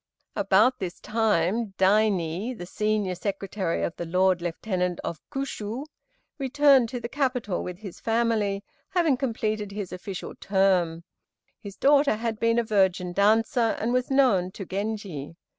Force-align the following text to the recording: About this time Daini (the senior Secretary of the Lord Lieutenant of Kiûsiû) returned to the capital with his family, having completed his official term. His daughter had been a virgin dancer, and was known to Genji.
About 0.35 0.79
this 0.79 0.99
time 0.99 1.75
Daini 1.77 2.55
(the 2.57 2.65
senior 2.65 3.13
Secretary 3.13 3.83
of 3.83 3.95
the 3.97 4.05
Lord 4.07 4.41
Lieutenant 4.41 4.99
of 5.03 5.21
Kiûsiû) 5.29 5.85
returned 6.39 6.89
to 6.89 6.99
the 6.99 7.07
capital 7.07 7.63
with 7.63 7.77
his 7.77 7.99
family, 7.99 8.63
having 8.89 9.15
completed 9.15 9.71
his 9.71 9.91
official 9.91 10.33
term. 10.33 11.03
His 11.59 11.75
daughter 11.75 12.15
had 12.15 12.39
been 12.39 12.57
a 12.57 12.63
virgin 12.63 13.13
dancer, 13.13 13.77
and 13.79 13.93
was 13.93 14.09
known 14.09 14.49
to 14.53 14.65
Genji. 14.65 15.35